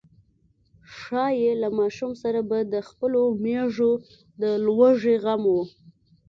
[0.95, 3.91] ښايي له ماشوم سره به د خپلو مېږو
[4.41, 5.55] د لوږې غم و.